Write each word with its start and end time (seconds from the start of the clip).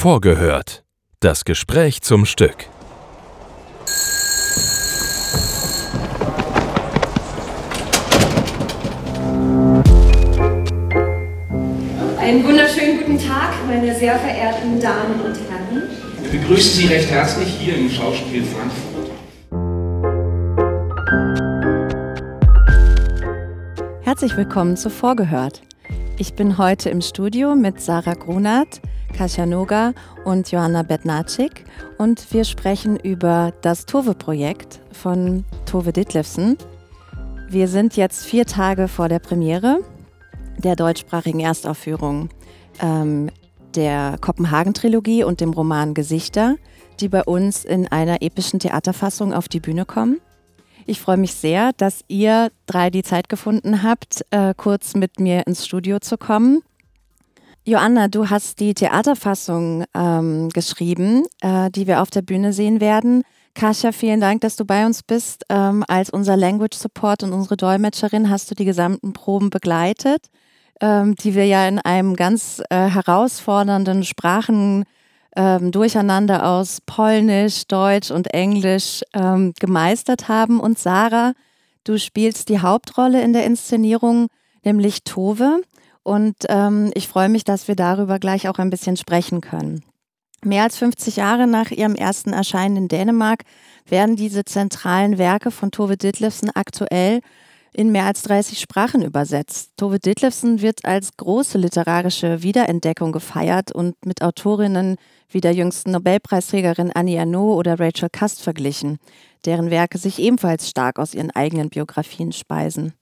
Vorgehört. 0.00 0.84
Das 1.18 1.44
Gespräch 1.44 2.02
zum 2.02 2.24
Stück. 2.24 2.66
Einen 12.16 12.44
wunderschönen 12.44 12.98
guten 12.98 13.18
Tag, 13.18 13.54
meine 13.66 13.92
sehr 13.92 14.16
verehrten 14.20 14.80
Damen 14.80 15.20
und 15.20 15.36
Herren. 15.50 15.90
Wir 16.22 16.30
begrüßen 16.30 16.74
Sie 16.74 16.86
recht 16.86 17.10
herzlich 17.10 17.48
hier 17.48 17.76
im 17.76 17.90
Schauspiel 17.90 18.44
Frankfurt. 18.44 19.10
Herzlich 24.02 24.36
willkommen 24.36 24.76
zu 24.76 24.90
Vorgehört. 24.90 25.62
Ich 26.20 26.34
bin 26.34 26.58
heute 26.58 26.90
im 26.90 27.00
Studio 27.00 27.54
mit 27.54 27.80
Sarah 27.80 28.14
Grunert, 28.14 28.80
Kasia 29.16 29.46
Noga 29.46 29.92
und 30.24 30.50
Johanna 30.50 30.82
Bednacik 30.82 31.64
und 31.96 32.32
wir 32.32 32.42
sprechen 32.42 32.96
über 32.98 33.52
das 33.62 33.86
Tove-Projekt 33.86 34.80
von 34.90 35.44
Tove 35.64 35.92
Ditlevsen. 35.92 36.58
Wir 37.48 37.68
sind 37.68 37.96
jetzt 37.96 38.26
vier 38.26 38.46
Tage 38.46 38.88
vor 38.88 39.08
der 39.08 39.20
Premiere 39.20 39.78
der 40.56 40.74
deutschsprachigen 40.74 41.38
Erstaufführung 41.38 42.30
ähm, 42.82 43.30
der 43.76 44.18
Kopenhagen-Trilogie 44.20 45.22
und 45.22 45.40
dem 45.40 45.50
Roman 45.50 45.94
Gesichter, 45.94 46.56
die 46.98 47.08
bei 47.08 47.22
uns 47.22 47.64
in 47.64 47.86
einer 47.86 48.22
epischen 48.22 48.58
Theaterfassung 48.58 49.32
auf 49.32 49.48
die 49.48 49.60
Bühne 49.60 49.84
kommen. 49.84 50.20
Ich 50.90 51.02
freue 51.02 51.18
mich 51.18 51.34
sehr, 51.34 51.72
dass 51.74 52.00
ihr 52.08 52.50
drei 52.64 52.88
die 52.88 53.02
Zeit 53.02 53.28
gefunden 53.28 53.82
habt, 53.82 54.24
äh, 54.30 54.54
kurz 54.56 54.94
mit 54.94 55.20
mir 55.20 55.46
ins 55.46 55.66
Studio 55.66 55.98
zu 55.98 56.16
kommen. 56.16 56.62
Joanna, 57.66 58.08
du 58.08 58.30
hast 58.30 58.58
die 58.58 58.72
Theaterfassung 58.72 59.84
ähm, 59.94 60.48
geschrieben, 60.48 61.24
äh, 61.42 61.70
die 61.70 61.86
wir 61.86 62.00
auf 62.00 62.08
der 62.08 62.22
Bühne 62.22 62.54
sehen 62.54 62.80
werden. 62.80 63.22
Kasia, 63.52 63.92
vielen 63.92 64.22
Dank, 64.22 64.40
dass 64.40 64.56
du 64.56 64.64
bei 64.64 64.86
uns 64.86 65.02
bist. 65.02 65.44
Ähm, 65.50 65.84
als 65.88 66.08
unser 66.08 66.38
Language 66.38 66.78
Support 66.78 67.22
und 67.22 67.34
unsere 67.34 67.58
Dolmetscherin 67.58 68.30
hast 68.30 68.50
du 68.50 68.54
die 68.54 68.64
gesamten 68.64 69.12
Proben 69.12 69.50
begleitet, 69.50 70.28
ähm, 70.80 71.16
die 71.16 71.34
wir 71.34 71.44
ja 71.44 71.68
in 71.68 71.80
einem 71.80 72.16
ganz 72.16 72.62
äh, 72.70 72.88
herausfordernden 72.88 74.04
Sprachen 74.04 74.84
ähm, 75.38 75.70
Durcheinander 75.70 76.44
aus 76.44 76.80
Polnisch, 76.84 77.68
Deutsch 77.68 78.10
und 78.10 78.34
Englisch 78.34 79.02
ähm, 79.14 79.54
gemeistert 79.60 80.28
haben. 80.28 80.58
Und 80.58 80.80
Sarah, 80.80 81.32
du 81.84 81.96
spielst 81.96 82.48
die 82.48 82.60
Hauptrolle 82.60 83.22
in 83.22 83.32
der 83.32 83.44
Inszenierung, 83.44 84.26
nämlich 84.64 85.04
Tove. 85.04 85.62
Und 86.02 86.34
ähm, 86.48 86.90
ich 86.94 87.06
freue 87.06 87.28
mich, 87.28 87.44
dass 87.44 87.68
wir 87.68 87.76
darüber 87.76 88.18
gleich 88.18 88.48
auch 88.48 88.58
ein 88.58 88.70
bisschen 88.70 88.96
sprechen 88.96 89.40
können. 89.40 89.84
Mehr 90.44 90.64
als 90.64 90.76
50 90.76 91.16
Jahre 91.16 91.46
nach 91.46 91.70
ihrem 91.70 91.94
ersten 91.94 92.32
Erscheinen 92.32 92.76
in 92.76 92.88
Dänemark 92.88 93.44
werden 93.86 94.16
diese 94.16 94.44
zentralen 94.44 95.18
Werke 95.18 95.52
von 95.52 95.70
Tove 95.70 95.96
Ditlevsen 95.96 96.50
aktuell 96.54 97.20
in 97.78 97.92
mehr 97.92 98.06
als 98.06 98.22
30 98.22 98.58
Sprachen 98.58 99.02
übersetzt. 99.02 99.70
Tove 99.76 100.00
Ditlevsen 100.00 100.60
wird 100.60 100.84
als 100.84 101.16
große 101.16 101.58
literarische 101.58 102.42
Wiederentdeckung 102.42 103.12
gefeiert 103.12 103.70
und 103.70 103.94
mit 104.04 104.20
Autorinnen 104.20 104.96
wie 105.28 105.40
der 105.40 105.52
jüngsten 105.52 105.92
Nobelpreisträgerin 105.92 106.90
Annie 106.90 107.18
Ernaux 107.18 107.56
oder 107.56 107.78
Rachel 107.78 108.08
Kast 108.10 108.42
verglichen, 108.42 108.98
deren 109.44 109.70
Werke 109.70 109.98
sich 109.98 110.18
ebenfalls 110.18 110.68
stark 110.68 110.98
aus 110.98 111.14
ihren 111.14 111.30
eigenen 111.30 111.68
Biografien 111.68 112.32
speisen. 112.32 112.94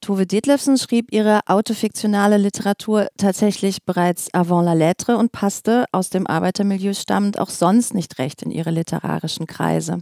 Tove 0.00 0.26
Detlefsen 0.26 0.78
schrieb 0.78 1.12
ihre 1.12 1.40
autofiktionale 1.44 2.38
Literatur 2.38 3.08
tatsächlich 3.18 3.84
bereits 3.84 4.32
avant 4.32 4.64
la 4.64 4.72
lettre 4.72 5.18
und 5.18 5.32
passte, 5.32 5.84
aus 5.92 6.08
dem 6.08 6.26
Arbeitermilieu 6.26 6.94
stammend, 6.94 7.38
auch 7.38 7.50
sonst 7.50 7.92
nicht 7.92 8.18
recht 8.18 8.40
in 8.40 8.52
ihre 8.52 8.70
literarischen 8.70 9.46
Kreise. 9.46 9.98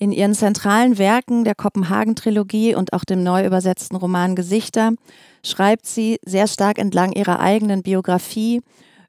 In 0.00 0.12
ihren 0.12 0.34
zentralen 0.34 0.96
Werken 0.96 1.42
der 1.42 1.56
Kopenhagen-Trilogie 1.56 2.76
und 2.76 2.92
auch 2.92 3.04
dem 3.04 3.24
neu 3.24 3.44
übersetzten 3.44 3.96
Roman 3.96 4.36
Gesichter 4.36 4.92
schreibt 5.42 5.86
sie 5.86 6.18
sehr 6.24 6.46
stark 6.46 6.78
entlang 6.78 7.10
ihrer 7.10 7.40
eigenen 7.40 7.82
Biografie 7.82 8.60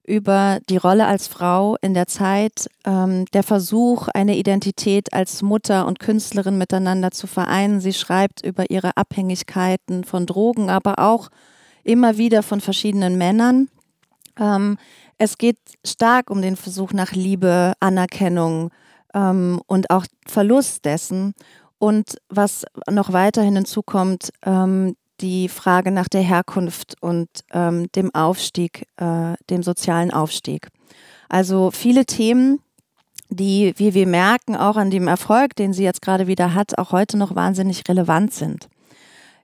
über 0.04 0.58
die 0.68 0.78
Rolle 0.78 1.06
als 1.06 1.28
Frau 1.28 1.76
in 1.82 1.94
der 1.94 2.08
Zeit, 2.08 2.68
ähm, 2.86 3.26
der 3.34 3.44
Versuch, 3.44 4.08
eine 4.08 4.36
Identität 4.36 5.14
als 5.14 5.44
Mutter 5.44 5.86
und 5.86 6.00
Künstlerin 6.00 6.58
miteinander 6.58 7.12
zu 7.12 7.28
vereinen. 7.28 7.82
Sie 7.82 7.94
schreibt 7.94 8.44
über 8.44 8.72
ihre 8.72 8.98
Abhängigkeiten 8.98 10.04
von 10.04 10.26
Drogen, 10.26 10.72
aber 10.72 10.98
auch 10.98 11.30
immer 11.84 12.18
wieder 12.18 12.42
von 12.42 12.62
verschiedenen 12.62 13.20
Männern. 13.20 13.70
Ähm, 14.40 14.80
es 15.20 15.38
geht 15.38 15.60
stark 15.86 16.32
um 16.32 16.42
den 16.42 16.56
Versuch 16.56 16.94
nach 16.94 17.12
Liebe, 17.12 17.74
Anerkennung 17.80 18.72
ähm, 19.14 19.62
und 19.68 19.90
auch 19.90 20.06
Verlust 20.28 20.86
dessen. 20.86 21.34
Und 21.78 22.18
was 22.30 22.66
noch 22.90 23.14
weiterhin 23.14 23.56
hinzukommt, 23.56 24.31
ähm, 24.46 24.96
die 25.22 25.50
Frage 25.50 25.92
nach 25.92 26.08
der 26.08 26.22
Herkunft 26.22 26.96
und 27.02 27.30
ähm, 27.52 27.92
dem 27.94 28.14
Aufstieg, 28.14 28.88
äh, 28.98 29.34
dem 29.50 29.64
sozialen 29.64 30.12
Aufstieg. 30.12 30.68
Also 31.28 31.72
viele 31.72 32.06
Themen, 32.06 32.59
die, 33.30 33.74
wie 33.78 33.94
wir 33.94 34.08
merken, 34.08 34.56
auch 34.56 34.75
an 34.75 34.90
dem 34.90 35.08
Erfolg, 35.08 35.56
den 35.56 35.74
sie 35.74 35.84
jetzt 35.84 36.02
gerade 36.02 36.28
wieder 36.28 36.53
hat, 36.53 36.78
auch 36.78 36.92
heute 36.92 37.18
noch 37.18 37.36
wahnsinnig 37.36 37.84
relevant 37.88 38.34
sind. 38.34 38.69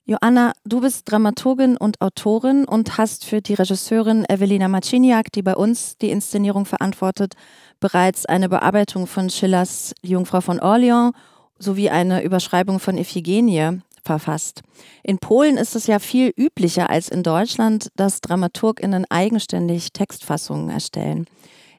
Joanna, 0.07 0.53
du 0.65 0.81
bist 0.81 1.09
Dramaturgin 1.09 1.77
und 1.77 1.99
Autorin 1.99 2.65
und 2.65 2.99
hast 2.99 3.25
für 3.25 3.41
die 3.41 3.55
Regisseurin 3.55 4.23
Evelina 4.29 4.67
Maciniak, 4.67 5.31
die 5.31 5.41
bei 5.41 5.55
uns 5.55 5.97
die 5.97 6.11
Inszenierung 6.11 6.65
verantwortet, 6.65 7.33
bereits 7.79 8.27
eine 8.27 8.47
Bearbeitung 8.47 9.07
von 9.07 9.31
Schillers 9.31 9.95
Jungfrau 10.03 10.41
von 10.41 10.59
Orleans 10.59 11.13
sowie 11.57 11.89
eine 11.89 12.21
Überschreibung 12.21 12.79
von 12.79 12.99
Iphigenie 12.99 13.79
verfasst. 14.03 14.61
In 15.01 15.17
Polen 15.17 15.57
ist 15.57 15.75
es 15.75 15.87
ja 15.87 15.97
viel 15.97 16.31
üblicher 16.37 16.91
als 16.91 17.09
in 17.09 17.23
Deutschland, 17.23 17.89
dass 17.95 18.21
DramaturgInnen 18.21 19.05
eigenständig 19.09 19.91
Textfassungen 19.91 20.69
erstellen. 20.69 21.25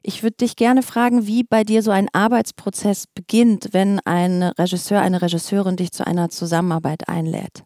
Ich 0.03 0.21
würde 0.21 0.35
dich 0.35 0.57
gerne 0.57 0.83
fragen, 0.83 1.27
wie 1.27 1.43
bei 1.43 1.63
dir 1.63 1.81
so 1.81 1.91
ein 1.91 2.09
Arbeitsprozess 2.11 3.07
beginnt, 3.07 3.69
wenn 3.71 4.01
ein 4.01 4.43
Regisseur, 4.43 4.99
eine 4.99 5.21
Regisseurin 5.21 5.77
dich 5.77 5.93
zu 5.93 6.05
einer 6.05 6.27
Zusammenarbeit 6.27 7.07
einlädt. 7.07 7.63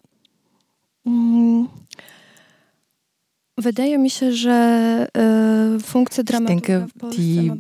Ich 6.41 6.47
denke, 6.47 6.87
die 7.13 7.51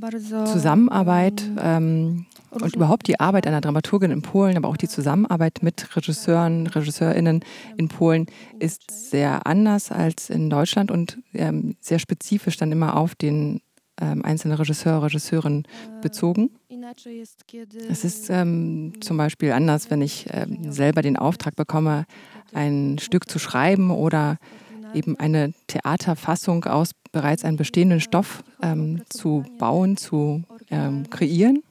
Zusammenarbeit 0.45 1.43
ähm, 1.59 2.25
und 2.49 2.75
überhaupt 2.75 3.07
die 3.07 3.19
Arbeit 3.19 3.47
einer 3.47 3.61
Dramaturgin 3.61 4.11
in 4.11 4.21
Polen, 4.21 4.57
aber 4.57 4.67
auch 4.67 4.77
die 4.77 4.87
Zusammenarbeit 4.87 5.59
mit 5.61 5.95
Regisseuren, 5.95 6.67
Regisseurinnen 6.67 7.45
in 7.77 7.87
Polen 7.87 8.25
ist 8.59 9.09
sehr 9.09 9.45
anders 9.45 9.91
als 9.91 10.29
in 10.29 10.49
Deutschland 10.49 10.91
und 10.91 11.19
ähm, 11.33 11.75
sehr 11.79 11.99
spezifisch 11.99 12.57
dann 12.57 12.71
immer 12.71 12.97
auf 12.97 13.15
den 13.15 13.61
ähm, 13.99 14.23
einzelnen 14.23 14.57
Regisseur, 14.57 15.03
Regisseurin 15.03 15.63
bezogen. 16.01 16.49
Es 17.89 18.03
ist 18.03 18.29
ähm, 18.29 18.93
zum 19.01 19.17
Beispiel 19.17 19.51
anders, 19.51 19.89
wenn 19.89 20.01
ich 20.01 20.27
ähm, 20.31 20.71
selber 20.71 21.01
den 21.01 21.17
Auftrag 21.17 21.55
bekomme, 21.55 22.05
ein 22.53 22.97
Stück 22.99 23.29
zu 23.29 23.39
schreiben 23.39 23.91
oder 23.91 24.37
eben 24.93 25.19
eine 25.19 25.53
Theaterfassung 25.67 26.65
aus 26.65 26.91
bereits 27.11 27.43
einem 27.43 27.57
bestehenden 27.57 27.99
Stoff 27.99 28.43
ähm, 28.61 29.03
zu 29.09 29.45
bauen, 29.57 29.97
zu 29.97 30.43
ähm, 30.69 31.09
kreieren. 31.09 31.63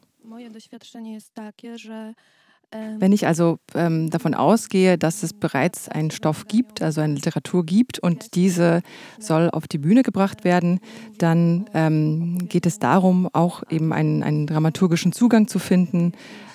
Wenn 2.73 3.13
ich 3.13 3.27
also 3.27 3.59
ähm, 3.75 4.11
davon 4.11 4.33
ausgehe, 4.33 4.97
dass 4.97 5.25
es 5.25 5.33
bereits 5.33 5.89
einen 5.89 6.13
Stoff 6.13 6.47
gibt, 6.47 6.83
also 6.83 7.01
eine 7.01 7.15
Literatur 7.15 7.67
gibt 7.67 7.99
und 7.99 8.37
diese 8.37 8.83
soll 9.19 9.51
auf 9.51 9.67
die 9.67 9.79
Bühne 9.79 10.05
gebracht 10.05 10.45
werden, 10.45 10.79
dann 11.19 11.69
ähm, 11.75 12.39
geht 12.49 12.67
es 12.67 12.79
darum, 12.79 13.29
auch 13.33 13.65
eben 13.71 13.93
einen, 13.93 14.23
einen 14.23 14.47
dramaturgischen 14.47 15.11
Zugang 15.11 15.49
zu 15.49 15.59
finden 15.59 16.13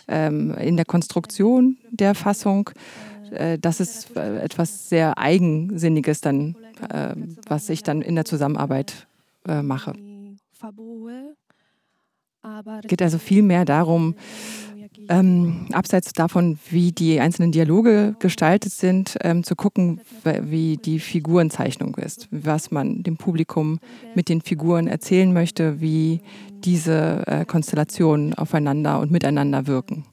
ähm, 0.08 0.56
in 0.56 0.78
der 0.78 0.86
Konstruktion 0.86 1.78
der 1.92 2.16
Fassung. 2.16 2.70
Äh, 3.32 3.60
das 3.60 3.82
ist 3.82 4.16
äh, 4.16 4.40
etwas 4.40 4.88
sehr 4.88 5.18
Eigensinniges 5.18 6.22
dann, 6.22 6.56
äh, 6.90 7.14
was 7.48 7.68
ich 7.70 7.84
dann 7.84 8.02
in 8.02 8.16
der 8.16 8.24
Zusammenarbeit 8.24 9.08
äh, 9.48 9.62
mache. 9.62 9.94
Es 12.84 12.88
geht 12.88 13.02
also 13.02 13.18
viel 13.18 13.42
mehr 13.42 13.66
darum, 13.66 14.16
ähm, 15.10 15.68
abseits 15.72 16.14
davon, 16.14 16.58
wie 16.70 16.92
die 16.92 17.20
einzelnen 17.20 17.52
Dialoge 17.52 18.16
gestaltet 18.20 18.72
sind, 18.72 19.18
ähm, 19.22 19.44
zu 19.44 19.56
gucken, 19.56 20.02
wie 20.24 20.78
die 20.78 21.00
Figurenzeichnung 21.00 21.96
ist, 21.96 22.28
was 22.32 22.72
man 22.72 23.04
dem 23.04 23.18
Publikum 23.18 23.80
mit 24.16 24.30
den 24.30 24.42
Figuren 24.42 24.88
erzählen 24.88 25.32
möchte, 25.32 25.82
wie 25.82 26.22
diese 26.64 27.24
äh, 27.28 27.46
Konstellationen 27.46 28.34
aufeinander 28.34 29.00
und 29.00 29.12
miteinander 29.12 29.68
wirken. 29.68 30.06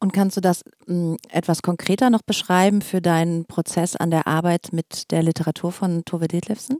Und 0.00 0.12
kannst 0.12 0.36
du 0.36 0.40
das 0.40 0.62
mh, 0.86 0.94
hm, 0.94 1.16
etwas 1.30 1.62
konkreter 1.62 2.10
noch 2.10 2.22
beschreiben 2.22 2.82
für 2.82 3.00
deinen 3.00 3.46
Prozess 3.46 3.96
an 3.96 4.10
der 4.10 4.26
Arbeit 4.26 4.72
mit 4.72 5.10
der 5.10 5.22
Literatur 5.22 5.72
von 5.72 6.04
Tove 6.04 6.28
Detlefsen? 6.28 6.78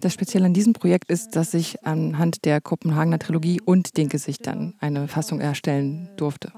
Das 0.00 0.12
Spezielle 0.12 0.46
an 0.46 0.54
diesem 0.54 0.72
Projekt 0.72 1.10
ist, 1.10 1.36
dass 1.36 1.54
ich 1.54 1.84
anhand 1.86 2.44
der 2.44 2.60
Kopenhagener 2.60 3.18
Trilogie 3.18 3.60
und 3.60 3.96
den 3.96 4.08
Gesichtern 4.08 4.74
eine 4.80 5.06
Fassung 5.08 5.40
erstellen 5.40 6.10
durfte. 6.16 6.52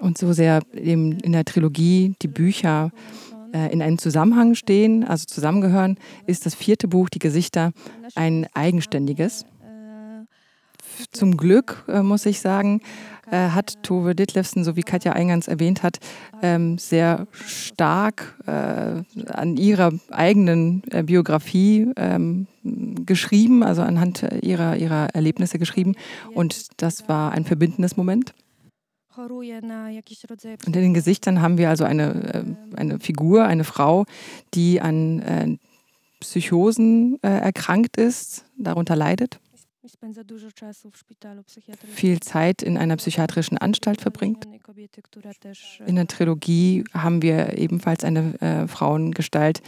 Und 0.00 0.18
so 0.18 0.32
sehr 0.32 0.60
eben 0.74 1.18
in 1.20 1.32
der 1.32 1.44
Trilogie 1.44 2.14
die 2.22 2.28
Bücher 2.28 2.92
äh, 3.52 3.72
in 3.72 3.82
einem 3.82 3.98
Zusammenhang 3.98 4.54
stehen, 4.54 5.04
also 5.04 5.24
zusammengehören, 5.24 5.98
ist 6.26 6.46
das 6.46 6.54
vierte 6.54 6.86
Buch, 6.86 7.08
Die 7.08 7.18
Gesichter, 7.18 7.72
ein 8.14 8.46
eigenständiges. 8.54 9.46
Zum 11.12 11.36
Glück, 11.36 11.84
äh, 11.88 12.02
muss 12.02 12.26
ich 12.26 12.40
sagen, 12.40 12.80
äh, 13.30 13.50
hat 13.50 13.82
Tove 13.82 14.14
Ditlevsen, 14.14 14.64
so 14.64 14.76
wie 14.76 14.82
Katja 14.82 15.12
eingangs 15.12 15.48
erwähnt 15.48 15.82
hat, 15.82 15.98
ähm, 16.42 16.78
sehr 16.78 17.26
stark 17.32 18.36
äh, 18.46 19.02
an 19.30 19.56
ihrer 19.56 19.92
eigenen 20.10 20.82
äh, 20.90 21.02
Biografie 21.02 21.90
ähm, 21.96 22.46
geschrieben, 23.06 23.62
also 23.62 23.82
anhand 23.82 24.26
ihrer, 24.42 24.76
ihrer 24.76 25.08
Erlebnisse 25.14 25.58
geschrieben. 25.58 25.94
Und 26.34 26.82
das 26.82 27.08
war 27.08 27.32
ein 27.32 27.44
verbindendes 27.44 27.96
Moment. 27.96 28.34
Und 29.16 30.76
in 30.76 30.82
den 30.82 30.94
Gesichtern 30.94 31.42
haben 31.42 31.58
wir 31.58 31.68
also 31.70 31.84
eine, 31.84 32.34
äh, 32.34 32.44
eine 32.76 33.00
Figur, 33.00 33.44
eine 33.44 33.64
Frau, 33.64 34.04
die 34.54 34.80
an 34.80 35.20
äh, 35.20 35.56
Psychosen 36.20 37.18
äh, 37.22 37.28
erkrankt 37.28 37.96
ist, 37.96 38.44
darunter 38.56 38.96
leidet 38.96 39.40
viel 41.86 42.20
Zeit 42.20 42.62
in 42.62 42.76
einer 42.76 42.96
psychiatrischen 42.96 43.58
Anstalt 43.58 44.00
verbringt. 44.00 44.46
In 45.86 45.96
der 45.96 46.06
Trilogie 46.06 46.84
haben 46.92 47.22
wir 47.22 47.58
ebenfalls 47.58 48.04
eine 48.04 48.40
äh, 48.40 48.68
Frauengestalt, 48.68 49.62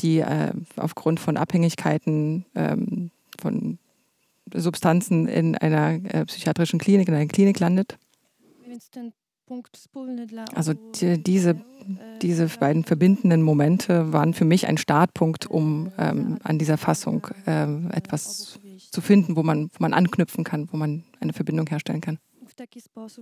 die 0.00 0.18
äh, 0.18 0.52
aufgrund 0.76 1.20
von 1.20 1.36
Abhängigkeiten 1.36 2.44
ähm, 2.54 3.10
von 3.38 3.78
Substanzen 4.54 5.26
in 5.28 5.56
einer 5.56 6.04
äh, 6.14 6.24
psychiatrischen 6.26 6.78
Klinik, 6.78 7.08
in 7.08 7.14
einer 7.14 7.26
Klinik 7.26 7.58
landet. 7.58 7.98
Also 10.54 10.72
die, 10.72 11.22
diese, 11.22 11.60
diese 12.20 12.48
beiden 12.58 12.84
verbindenden 12.84 13.42
Momente 13.42 14.12
waren 14.12 14.34
für 14.34 14.44
mich 14.44 14.66
ein 14.66 14.76
Startpunkt, 14.76 15.46
um 15.46 15.92
ähm, 15.98 16.38
an 16.42 16.58
dieser 16.58 16.78
Fassung 16.78 17.28
ähm, 17.46 17.90
etwas 17.92 18.58
zu 18.78 19.00
finden, 19.00 19.36
wo 19.36 19.42
man, 19.42 19.70
wo 19.72 19.78
man 19.80 19.92
anknüpfen 19.92 20.44
kann, 20.44 20.68
wo 20.72 20.76
man 20.76 21.04
eine 21.20 21.32
Verbindung 21.32 21.66
herstellen 21.66 22.00
kann. 22.00 22.18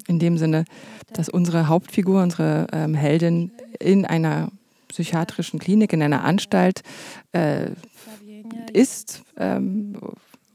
In 0.07 0.19
dem 0.19 0.39
Sinne, 0.39 0.65
dass 1.13 1.29
unsere 1.29 1.69
Hauptfigur, 1.69 2.23
unsere 2.23 2.67
ähm, 2.73 2.95
Heldin 2.95 3.53
in 3.81 4.05
einer 4.05 4.51
psychiatrischen 4.89 5.59
Klinik, 5.59 5.93
in 5.93 6.03
einer 6.03 6.25
Anstalt 6.25 6.83
äh, 7.33 7.71
ist 8.73 9.25
ähm, 9.37 9.97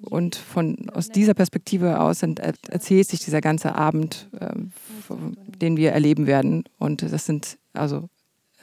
und 0.02 0.36
von, 0.36 0.90
aus 0.92 1.10
dieser 1.10 1.34
Perspektive 1.34 2.00
aus 2.00 2.24
erzählt 2.24 3.08
sich 3.08 3.20
dieser 3.20 3.42
ganze 3.42 3.76
Abend, 3.76 4.30
äh, 4.40 4.54
den 5.62 5.76
wir 5.76 5.92
erleben 5.92 6.26
werden. 6.26 6.64
Und 6.78 7.02
das 7.02 7.26
sind 7.26 7.58
also 7.74 8.08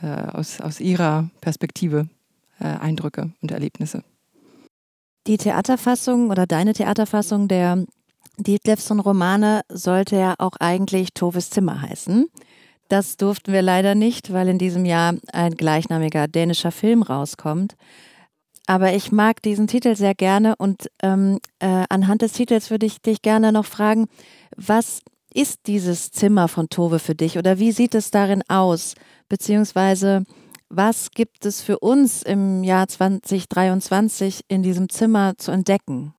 äh, 0.00 0.06
aus, 0.06 0.60
aus 0.60 0.80
ihrer 0.80 1.30
Perspektive 1.40 2.08
äh, 2.58 2.64
Eindrücke 2.64 3.32
und 3.42 3.50
Erlebnisse. 3.50 4.02
Die 5.26 5.38
Theaterfassung 5.38 6.30
oder 6.30 6.46
deine 6.46 6.72
Theaterfassung 6.72 7.48
der 7.48 7.84
Dietlefson-Romane 8.38 9.62
sollte 9.68 10.16
ja 10.16 10.34
auch 10.38 10.52
eigentlich 10.60 11.14
Toves 11.14 11.50
Zimmer 11.50 11.82
heißen. 11.82 12.26
Das 12.88 13.16
durften 13.16 13.52
wir 13.52 13.62
leider 13.62 13.96
nicht, 13.96 14.32
weil 14.32 14.46
in 14.48 14.58
diesem 14.58 14.84
Jahr 14.84 15.14
ein 15.32 15.54
gleichnamiger 15.54 16.28
dänischer 16.28 16.70
Film 16.70 17.02
rauskommt. 17.02 17.74
Aber 18.68 18.94
ich 18.94 19.10
mag 19.10 19.42
diesen 19.42 19.66
Titel 19.66 19.96
sehr 19.96 20.14
gerne 20.14 20.54
und 20.56 20.90
ähm, 21.02 21.40
äh, 21.58 21.84
anhand 21.88 22.22
des 22.22 22.32
Titels 22.32 22.70
würde 22.70 22.86
ich 22.86 23.02
dich 23.02 23.22
gerne 23.22 23.50
noch 23.50 23.64
fragen, 23.64 24.06
was 24.56 25.00
ist 25.34 25.66
dieses 25.66 26.12
Zimmer 26.12 26.46
von 26.46 26.68
Tove 26.68 27.00
für 27.00 27.14
dich 27.16 27.36
oder 27.36 27.58
wie 27.58 27.72
sieht 27.72 27.94
es 27.96 28.12
darin 28.12 28.42
aus? 28.48 28.94
Beziehungsweise 29.28 30.24
was 30.68 31.10
gibt 31.10 31.46
es 31.46 31.60
für 31.60 31.78
uns 31.78 32.22
im 32.22 32.64
Jahr 32.64 32.88
2023 32.88 34.42
in 34.48 34.62
diesem 34.62 34.88
Zimmer 34.88 35.34
zu 35.38 35.50
entdecken? 35.50 36.14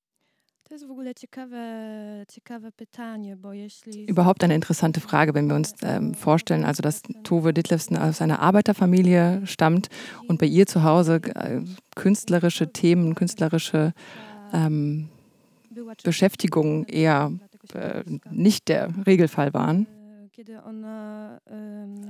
Überhaupt 4.07 4.43
eine 4.43 4.53
interessante 4.55 4.99
Frage, 4.99 5.33
wenn 5.33 5.47
wir 5.47 5.55
uns 5.55 5.73
ähm, 5.81 6.13
vorstellen, 6.13 6.65
also 6.65 6.81
dass 6.81 7.01
Tove 7.23 7.53
Ditlevsen 7.53 7.97
aus 7.97 8.21
einer 8.21 8.39
Arbeiterfamilie 8.39 9.41
stammt 9.45 9.87
und 10.27 10.39
bei 10.39 10.45
ihr 10.45 10.67
zu 10.67 10.83
Hause 10.83 11.21
äh, 11.35 11.61
künstlerische 11.95 12.71
Themen, 12.71 13.15
künstlerische 13.15 13.93
ähm, 14.53 15.09
Beschäftigungen 16.03 16.85
eher 16.85 17.31
äh, 17.73 18.03
nicht 18.29 18.67
der 18.67 18.89
Regelfall 19.05 19.53
waren. 19.53 19.87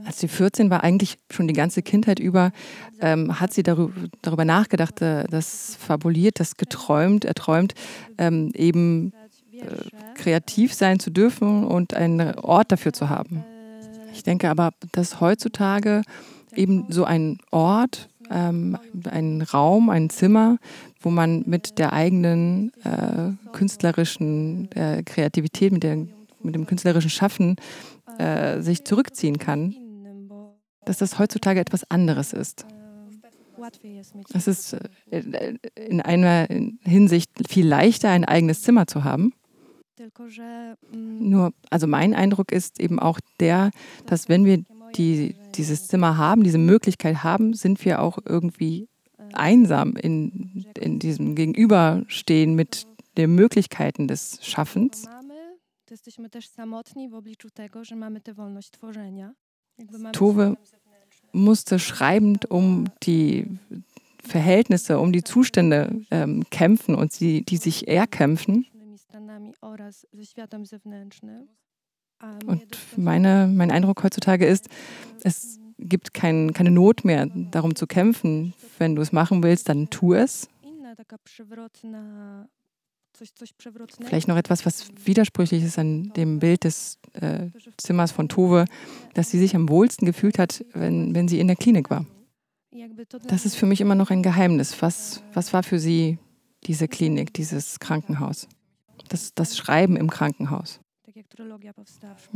Als 0.06 0.20
sie 0.20 0.28
14 0.28 0.70
war, 0.70 0.84
eigentlich 0.84 1.18
schon 1.32 1.48
die 1.48 1.54
ganze 1.54 1.82
Kindheit 1.82 2.20
über, 2.20 2.52
ähm, 3.00 3.40
hat 3.40 3.54
sie 3.54 3.64
darüber, 3.64 3.94
darüber 4.22 4.44
nachgedacht, 4.44 5.02
äh, 5.02 5.24
das 5.30 5.78
fabuliert, 5.80 6.42
das 6.42 6.58
geträumt, 6.58 7.24
erträumt, 7.24 7.74
ähm, 8.18 8.52
eben 8.54 9.14
äh, 9.54 9.62
kreativ 10.16 10.74
sein 10.74 11.00
zu 11.00 11.10
dürfen 11.10 11.64
und 11.64 11.94
einen 11.94 12.36
Ort 12.36 12.74
dafür 12.74 12.92
zu 12.92 13.08
haben. 13.08 13.46
Ich 14.12 14.24
denke 14.24 14.50
aber, 14.50 14.72
dass 14.92 15.22
heutzutage 15.22 16.02
eben 16.54 16.86
so 16.90 17.06
ein 17.06 17.38
Ort, 17.52 18.10
ähm, 18.30 18.78
ein 19.10 19.42
Raum, 19.42 19.90
ein 19.90 20.10
Zimmer, 20.10 20.58
wo 21.00 21.12
man 21.12 21.44
mit 21.46 21.80
der 21.80 21.94
eigenen 21.94 22.74
äh, 22.84 23.32
künstlerischen 23.54 24.70
äh, 24.74 25.04
Kreativität, 25.04 25.72
mit, 25.72 25.84
der, 25.84 25.96
mit 26.44 26.56
dem 26.56 26.66
künstlerischen 26.66 27.10
Schaffen 27.10 27.56
äh, 28.20 28.62
sich 28.62 28.84
zurückziehen 28.86 29.38
kann, 29.38 29.76
dass 30.86 30.98
das 30.98 31.20
heutzutage 31.20 31.60
etwas 31.60 31.90
anderes 31.90 32.34
ist. 32.34 32.66
Es 34.34 34.48
ist 34.48 34.78
äh, 35.10 35.56
in 35.76 36.02
einer 36.02 36.48
Hinsicht 36.84 37.32
viel 37.48 37.68
leichter, 37.68 38.10
ein 38.10 38.26
eigenes 38.26 38.62
Zimmer 38.62 38.88
zu 38.88 39.04
haben. 39.04 39.34
Nur, 40.92 41.54
also 41.70 41.88
mein 41.88 42.14
Eindruck 42.14 42.52
ist 42.52 42.80
eben 42.80 43.00
auch 43.00 43.20
der, 43.40 43.72
dass 44.06 44.30
wenn 44.30 44.46
wir 44.46 44.64
die, 44.96 45.36
dieses 45.56 45.88
Zimmer 45.88 46.18
haben, 46.18 46.44
diese 46.44 46.60
Möglichkeit 46.60 47.24
haben, 47.24 47.54
sind 47.54 47.84
wir 47.84 48.02
auch 48.02 48.20
irgendwie 48.24 48.88
einsam 49.34 49.96
in, 49.96 50.66
in 50.80 51.00
diesem 51.00 51.36
Gegenüberstehen 51.36 52.56
mit 52.56 52.86
den 53.18 53.34
Möglichkeiten 53.34 54.08
des 54.08 54.40
Schaffens 54.44 55.08
jesteśmy 55.92 56.30
też 56.30 56.48
samotni 56.48 57.10
w 57.10 57.14
obliczu 57.14 57.50
tego, 57.50 57.84
że 57.84 57.96
mamy 57.96 58.22
tę 58.22 58.34
wolność 58.34 58.72
tworzenia. 58.72 59.34
Tove 60.12 60.56
musste 61.34 61.80
schreibend 61.80 62.46
um 62.50 62.88
die 63.06 63.46
Verhältnisse, 64.24 65.00
um 65.00 65.12
die 65.12 65.24
Zustände 65.24 65.90
ähm, 66.12 66.44
kämpfen 66.50 66.96
und 66.96 67.14
sie, 67.14 67.44
die 67.44 67.58
sich 67.58 67.88
erkämpfen. 67.88 68.66
Und 72.46 72.98
meine, 72.98 73.48
mein 73.48 73.72
Eindruck 73.72 74.04
heutzutage 74.04 74.46
ist, 74.46 74.70
es 75.24 75.60
gibt 75.78 76.14
kein, 76.14 76.54
keine 76.54 76.72
Not 76.72 77.06
mehr, 77.06 77.28
darum 77.28 77.76
zu 77.76 77.88
kämpfen. 77.88 78.54
Wenn 78.80 78.96
du 78.96 79.02
es 79.02 79.12
machen 79.12 79.44
willst, 79.44 79.70
dann 79.70 79.90
tu 79.90 80.14
es. 80.14 80.50
Vielleicht 84.02 84.28
noch 84.28 84.38
etwas, 84.38 84.66
was 84.66 84.90
widersprüchlich 85.06 85.64
ist 85.64 85.80
an 85.80 86.12
dem 86.16 86.40
Bild 86.40 86.64
des 86.64 87.00
äh, 87.14 87.48
Zimmers 87.78 88.12
von 88.12 88.30
Tove, 88.30 88.66
dass 89.14 89.32
sie 89.32 89.40
sich 89.40 89.56
am 89.56 89.70
wohlsten 89.70 90.06
gefühlt 90.06 90.38
hat, 90.38 90.64
wenn, 90.74 91.16
wenn 91.16 91.28
sie 91.28 91.40
in 91.40 91.48
der 91.48 91.56
Klinik 91.56 91.90
war. 91.90 92.06
Das 93.28 93.46
ist 93.46 93.56
für 93.56 93.66
mich 93.66 93.82
immer 93.82 93.96
noch 93.96 94.12
ein 94.12 94.22
Geheimnis. 94.24 94.82
Was, 94.82 95.24
was 95.34 95.54
war 95.54 95.64
für 95.64 95.80
sie 95.80 96.20
diese 96.64 96.88
Klinik, 96.88 97.34
dieses 97.34 97.80
Krankenhaus? 97.80 98.48
Das, 99.10 99.34
das 99.34 99.58
Schreiben 99.58 99.96
im 99.96 100.10
Krankenhaus. 100.10 100.80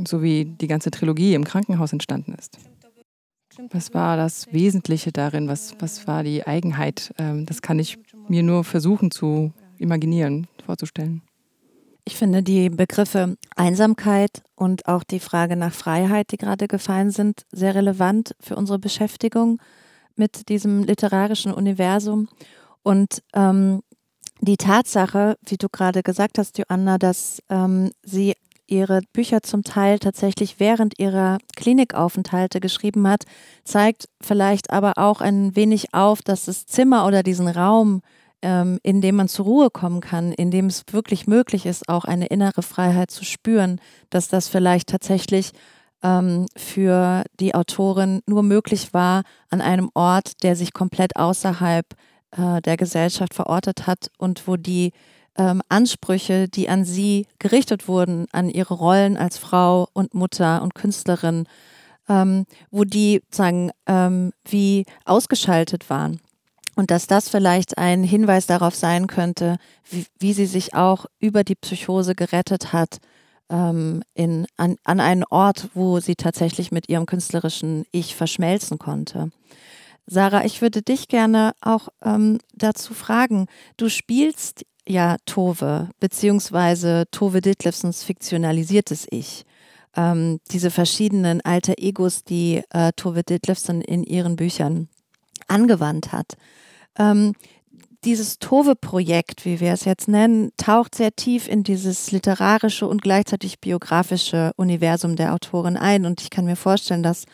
So 0.07 0.23
wie 0.23 0.45
die 0.45 0.67
ganze 0.67 0.89
Trilogie 0.89 1.35
im 1.35 1.43
Krankenhaus 1.43 1.93
entstanden 1.93 2.33
ist. 2.33 2.57
Was 3.69 3.93
war 3.93 4.17
das 4.17 4.51
Wesentliche 4.53 5.11
darin? 5.11 5.47
Was, 5.47 5.75
was 5.79 6.07
war 6.07 6.23
die 6.23 6.47
Eigenheit? 6.47 7.13
Ähm, 7.17 7.45
das 7.45 7.61
kann 7.61 7.79
ich 7.79 7.99
mir 8.27 8.43
nur 8.43 8.63
versuchen 8.63 9.11
zu 9.11 9.53
imaginieren, 9.81 10.47
vorzustellen. 10.65 11.21
Ich 12.03 12.17
finde 12.17 12.41
die 12.41 12.69
Begriffe 12.69 13.37
Einsamkeit 13.55 14.41
und 14.55 14.87
auch 14.87 15.03
die 15.03 15.19
Frage 15.19 15.55
nach 15.55 15.73
Freiheit, 15.73 16.31
die 16.31 16.37
gerade 16.37 16.67
gefallen 16.67 17.11
sind, 17.11 17.45
sehr 17.51 17.75
relevant 17.75 18.35
für 18.39 18.55
unsere 18.55 18.79
Beschäftigung 18.79 19.61
mit 20.15 20.49
diesem 20.49 20.83
literarischen 20.83 21.53
Universum. 21.53 22.27
Und 22.83 23.21
ähm, 23.33 23.81
die 24.39 24.57
Tatsache, 24.57 25.37
wie 25.45 25.57
du 25.57 25.67
gerade 25.69 26.01
gesagt 26.01 26.39
hast, 26.39 26.57
Joanna, 26.57 26.97
dass 26.97 27.43
ähm, 27.49 27.91
sie 28.03 28.33
ihre 28.65 29.01
Bücher 29.13 29.43
zum 29.43 29.63
Teil 29.63 29.99
tatsächlich 29.99 30.59
während 30.59 30.97
ihrer 30.97 31.37
Klinikaufenthalte 31.55 32.59
geschrieben 32.59 33.07
hat, 33.07 33.25
zeigt 33.63 34.07
vielleicht 34.21 34.71
aber 34.71 34.93
auch 34.97 35.21
ein 35.21 35.55
wenig 35.55 35.93
auf, 35.93 36.21
dass 36.21 36.45
das 36.45 36.65
Zimmer 36.65 37.05
oder 37.05 37.21
diesen 37.21 37.47
Raum, 37.47 38.01
ähm, 38.41 38.79
in 38.83 39.01
dem 39.01 39.15
man 39.15 39.27
zur 39.27 39.45
Ruhe 39.45 39.69
kommen 39.69 40.01
kann, 40.01 40.31
in 40.31 40.51
dem 40.51 40.67
es 40.67 40.83
wirklich 40.91 41.27
möglich 41.27 41.65
ist, 41.65 41.87
auch 41.89 42.05
eine 42.05 42.27
innere 42.27 42.61
Freiheit 42.61 43.11
zu 43.11 43.25
spüren, 43.25 43.79
dass 44.09 44.27
das 44.27 44.47
vielleicht 44.47 44.89
tatsächlich 44.89 45.51
ähm, 46.03 46.45
für 46.55 47.23
die 47.39 47.53
Autorin 47.55 48.21
nur 48.25 48.43
möglich 48.43 48.93
war 48.93 49.23
an 49.49 49.61
einem 49.61 49.89
Ort, 49.93 50.43
der 50.43 50.55
sich 50.55 50.73
komplett 50.73 51.15
außerhalb 51.15 51.85
äh, 52.31 52.61
der 52.61 52.77
Gesellschaft 52.77 53.33
verortet 53.33 53.87
hat 53.87 54.09
und 54.17 54.47
wo 54.47 54.55
die 54.55 54.91
ähm, 55.37 55.61
Ansprüche, 55.69 56.47
die 56.47 56.69
an 56.69 56.83
sie 56.83 57.27
gerichtet 57.39 57.87
wurden, 57.87 58.27
an 58.31 58.49
ihre 58.49 58.73
Rollen 58.73 59.17
als 59.17 59.37
Frau 59.37 59.87
und 59.93 60.13
Mutter 60.13 60.61
und 60.61 60.75
Künstlerin, 60.75 61.45
ähm, 62.09 62.45
wo 62.69 62.83
die 62.83 63.21
sagen, 63.31 63.71
ähm, 63.85 64.33
wie 64.43 64.85
ausgeschaltet 65.05 65.89
waren. 65.89 66.19
Und 66.75 66.91
dass 66.91 67.07
das 67.07 67.29
vielleicht 67.29 67.77
ein 67.77 68.03
Hinweis 68.03 68.47
darauf 68.47 68.75
sein 68.75 69.07
könnte, 69.07 69.57
wie, 69.89 70.05
wie 70.19 70.33
sie 70.33 70.45
sich 70.45 70.73
auch 70.73 71.05
über 71.19 71.43
die 71.43 71.55
Psychose 71.55 72.15
gerettet 72.15 72.71
hat, 72.71 72.99
ähm, 73.49 74.01
in, 74.13 74.47
an, 74.57 74.77
an 74.83 74.99
einen 74.99 75.25
Ort, 75.25 75.69
wo 75.73 75.99
sie 75.99 76.15
tatsächlich 76.15 76.71
mit 76.71 76.89
ihrem 76.89 77.05
künstlerischen 77.05 77.83
Ich 77.91 78.15
verschmelzen 78.15 78.79
konnte. 78.79 79.31
Sarah, 80.07 80.45
ich 80.45 80.61
würde 80.61 80.81
dich 80.81 81.07
gerne 81.07 81.51
auch 81.61 81.89
ähm, 82.03 82.39
dazu 82.53 82.93
fragen. 82.93 83.47
Du 83.77 83.89
spielst 83.89 84.65
ja 84.87 85.17
Tove, 85.25 85.89
beziehungsweise 85.99 87.05
Tove 87.11 87.41
Ditlevsens 87.41 88.03
fiktionalisiertes 88.03 89.07
Ich. 89.09 89.45
Ähm, 89.95 90.39
diese 90.51 90.71
verschiedenen 90.71 91.41
alter 91.41 91.75
Egos, 91.77 92.23
die 92.23 92.63
äh, 92.69 92.91
Tove 92.95 93.23
Ditlevsen 93.23 93.81
in 93.81 94.03
ihren 94.03 94.37
Büchern 94.37 94.87
angewandt 95.51 96.11
hat. 96.11 96.33
Ähm, 96.97 97.33
dieses 98.03 98.39
Tove-Projekt, 98.39 99.45
wie 99.45 99.59
wir 99.59 99.73
es 99.73 99.85
jetzt 99.85 100.07
nennen, 100.07 100.51
taucht 100.57 100.95
sehr 100.95 101.15
tief 101.15 101.47
in 101.47 101.63
dieses 101.63 102.11
literarische 102.11 102.87
und 102.87 103.03
gleichzeitig 103.03 103.59
biografische 103.59 104.53
Universum 104.55 105.15
der 105.15 105.33
Autorin 105.33 105.77
ein. 105.77 106.05
Und 106.05 106.21
ich 106.21 106.31
kann 106.31 106.45
mir 106.45 106.55
vorstellen, 106.55 107.03
dass 107.03 107.25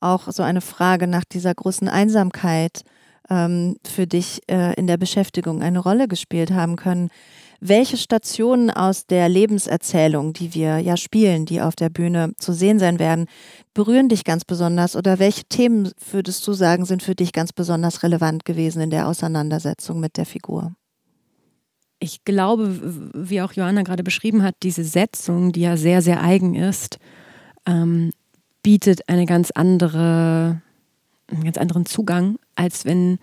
auch 0.00 0.32
so 0.32 0.42
eine 0.42 0.62
Frage 0.62 1.06
nach 1.06 1.24
dieser 1.24 1.54
großen 1.54 1.88
Einsamkeit 1.88 2.84
ähm, 3.28 3.76
für 3.86 4.06
dich 4.06 4.40
äh, 4.50 4.74
in 4.74 4.86
der 4.86 4.96
Beschäftigung 4.96 5.62
eine 5.62 5.78
Rolle 5.78 6.08
gespielt 6.08 6.52
haben 6.52 6.76
können. 6.76 7.10
Welche 7.66 7.96
Stationen 7.96 8.70
aus 8.70 9.06
der 9.06 9.26
Lebenserzählung, 9.30 10.34
die 10.34 10.52
wir 10.52 10.80
ja 10.80 10.98
spielen, 10.98 11.46
die 11.46 11.62
auf 11.62 11.74
der 11.74 11.88
Bühne 11.88 12.34
zu 12.36 12.52
sehen 12.52 12.78
sein 12.78 12.98
werden, 12.98 13.24
berühren 13.72 14.10
dich 14.10 14.24
ganz 14.24 14.44
besonders 14.44 14.96
oder 14.96 15.18
welche 15.18 15.44
Themen 15.44 15.90
würdest 16.10 16.46
du 16.46 16.52
sagen, 16.52 16.84
sind 16.84 17.02
für 17.02 17.14
dich 17.14 17.32
ganz 17.32 17.54
besonders 17.54 18.02
relevant 18.02 18.44
gewesen 18.44 18.82
in 18.82 18.90
der 18.90 19.08
Auseinandersetzung 19.08 19.98
mit 19.98 20.18
der 20.18 20.26
Figur? 20.26 20.74
Ich 22.00 22.22
glaube, 22.26 23.10
wie 23.14 23.40
auch 23.40 23.54
Johanna 23.54 23.80
gerade 23.80 24.02
beschrieben 24.02 24.42
hat, 24.42 24.56
diese 24.62 24.84
Setzung, 24.84 25.52
die 25.52 25.62
ja 25.62 25.78
sehr, 25.78 26.02
sehr 26.02 26.22
eigen 26.22 26.54
ist, 26.54 26.98
ähm, 27.64 28.10
bietet 28.62 29.08
eine 29.08 29.24
ganz 29.24 29.50
andere, 29.52 30.60
einen 31.28 31.44
ganz 31.44 31.56
anderen 31.56 31.86
Zugang, 31.86 32.36
als 32.56 32.84
wenn 32.84 33.18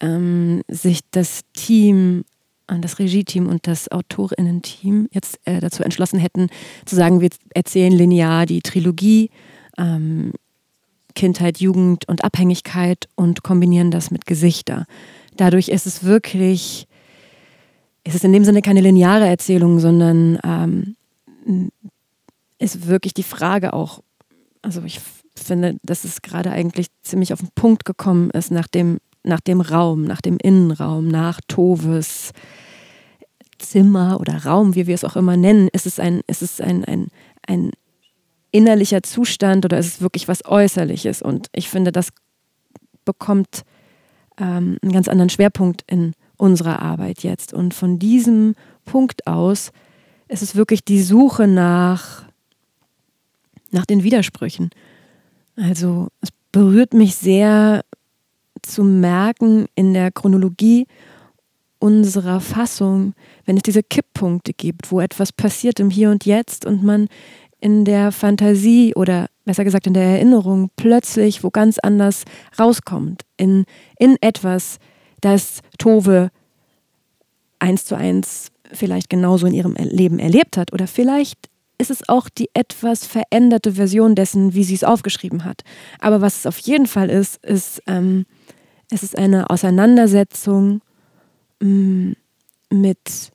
ähm, 0.00 0.62
sich 0.66 1.00
das 1.10 1.42
Team, 1.52 2.24
das 2.66 2.98
Regie-Team 2.98 3.46
und 3.46 3.66
das 3.66 3.90
Autorinnen-Team 3.90 5.08
jetzt 5.12 5.38
äh, 5.44 5.60
dazu 5.60 5.82
entschlossen 5.82 6.18
hätten, 6.18 6.48
zu 6.84 6.96
sagen, 6.96 7.20
wir 7.20 7.30
erzählen 7.54 7.92
linear 7.92 8.46
die 8.46 8.60
Trilogie, 8.60 9.30
ähm, 9.78 10.32
Kindheit, 11.14 11.58
Jugend 11.58 12.08
und 12.08 12.24
Abhängigkeit 12.24 13.08
und 13.14 13.42
kombinieren 13.42 13.90
das 13.90 14.10
mit 14.10 14.26
Gesichter. 14.26 14.86
Dadurch 15.36 15.68
ist 15.68 15.86
es 15.86 16.04
wirklich, 16.04 16.86
ist 18.04 18.14
es 18.14 18.24
in 18.24 18.32
dem 18.32 18.44
Sinne 18.44 18.62
keine 18.62 18.80
lineare 18.80 19.26
Erzählung, 19.26 19.80
sondern 19.80 20.38
ähm, 20.44 21.72
ist 22.58 22.86
wirklich 22.86 23.14
die 23.14 23.22
Frage 23.22 23.72
auch, 23.72 24.02
also 24.62 24.82
ich 24.82 25.00
finde, 25.34 25.76
dass 25.82 26.04
es 26.04 26.22
gerade 26.22 26.50
eigentlich 26.50 26.88
ziemlich 27.02 27.32
auf 27.32 27.40
den 27.40 27.50
Punkt 27.54 27.84
gekommen 27.84 28.30
ist 28.30 28.50
nach 28.50 28.66
dem, 28.66 28.98
nach 29.26 29.40
dem 29.40 29.60
Raum, 29.60 30.04
nach 30.04 30.20
dem 30.20 30.38
Innenraum, 30.38 31.08
nach 31.08 31.40
Toves 31.48 32.32
Zimmer 33.58 34.20
oder 34.20 34.44
Raum, 34.44 34.74
wie 34.74 34.86
wir 34.86 34.94
es 34.94 35.04
auch 35.04 35.16
immer 35.16 35.36
nennen. 35.36 35.68
Ist 35.72 35.86
es 35.86 35.98
ein, 35.98 36.20
ist 36.26 36.42
es 36.42 36.60
ein, 36.60 36.84
ein, 36.84 37.08
ein 37.46 37.70
innerlicher 38.50 39.02
Zustand 39.02 39.64
oder 39.64 39.78
ist 39.78 39.86
es 39.86 40.00
wirklich 40.00 40.28
was 40.28 40.44
Äußerliches? 40.44 41.22
Und 41.22 41.48
ich 41.52 41.68
finde, 41.68 41.92
das 41.92 42.10
bekommt 43.04 43.62
ähm, 44.38 44.78
einen 44.82 44.92
ganz 44.92 45.08
anderen 45.08 45.30
Schwerpunkt 45.30 45.82
in 45.86 46.12
unserer 46.36 46.82
Arbeit 46.82 47.22
jetzt. 47.22 47.54
Und 47.54 47.74
von 47.74 47.98
diesem 47.98 48.54
Punkt 48.84 49.26
aus 49.26 49.72
ist 50.28 50.42
es 50.42 50.54
wirklich 50.54 50.84
die 50.84 51.02
Suche 51.02 51.46
nach 51.46 52.26
nach 53.70 53.86
den 53.86 54.02
Widersprüchen. 54.02 54.70
Also 55.56 56.08
es 56.20 56.30
berührt 56.52 56.94
mich 56.94 57.16
sehr 57.16 57.84
zu 58.66 58.84
merken 58.84 59.66
in 59.74 59.94
der 59.94 60.10
Chronologie 60.10 60.86
unserer 61.78 62.40
Fassung, 62.40 63.14
wenn 63.44 63.56
es 63.56 63.62
diese 63.62 63.82
Kipppunkte 63.82 64.52
gibt, 64.52 64.90
wo 64.90 65.00
etwas 65.00 65.32
passiert 65.32 65.78
im 65.78 65.90
Hier 65.90 66.10
und 66.10 66.24
Jetzt 66.24 66.64
und 66.64 66.82
man 66.82 67.08
in 67.60 67.84
der 67.84 68.12
Fantasie 68.12 68.94
oder 68.94 69.28
besser 69.44 69.64
gesagt 69.64 69.86
in 69.86 69.94
der 69.94 70.02
Erinnerung 70.02 70.70
plötzlich 70.76 71.42
wo 71.44 71.50
ganz 71.50 71.78
anders 71.78 72.24
rauskommt, 72.58 73.22
in, 73.36 73.64
in 73.98 74.16
etwas, 74.20 74.78
das 75.20 75.60
Tove 75.78 76.30
eins 77.58 77.84
zu 77.84 77.96
eins 77.96 78.48
vielleicht 78.72 79.08
genauso 79.08 79.46
in 79.46 79.54
ihrem 79.54 79.74
Leben 79.74 80.18
erlebt 80.18 80.56
hat 80.56 80.72
oder 80.72 80.86
vielleicht 80.86 81.48
ist 81.78 81.90
es 81.90 82.08
auch 82.08 82.28
die 82.28 82.48
etwas 82.54 83.06
veränderte 83.06 83.72
Version 83.72 84.14
dessen, 84.14 84.54
wie 84.54 84.64
sie 84.64 84.74
es 84.74 84.84
aufgeschrieben 84.84 85.44
hat. 85.44 85.62
Aber 85.98 86.20
was 86.20 86.38
es 86.38 86.46
auf 86.46 86.58
jeden 86.58 86.86
Fall 86.86 87.10
ist, 87.10 87.44
ist, 87.44 87.82
ähm, 87.86 88.24
es 88.90 89.02
ist 89.02 89.18
eine 89.18 89.50
Auseinandersetzung 89.50 90.80
mm, 91.60 92.12
mit, 92.70 93.32